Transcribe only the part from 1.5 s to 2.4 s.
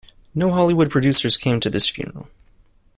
to his funeral.